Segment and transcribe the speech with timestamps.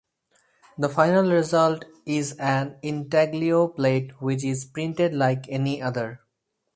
[0.79, 6.21] The final result is an intaglio plate which is printed like any other.